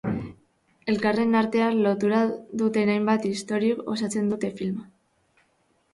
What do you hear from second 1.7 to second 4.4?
lotura duten hainbat istoriok osatzen